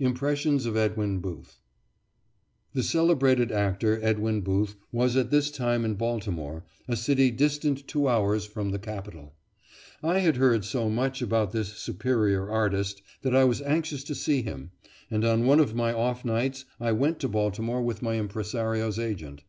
[0.00, 1.58] IMPRESSIONS OF EDWIN BOOTH
[2.72, 8.08] The celebrated actor Edwin Booth was at this time in Baltimore, a city distant two
[8.08, 9.34] hours from the capital.
[10.02, 14.40] I had heard so much about this superior artist that I was anxious to see
[14.40, 14.70] him,
[15.10, 19.42] and on one of my off nights I went to Baltimore with my impresario's agent.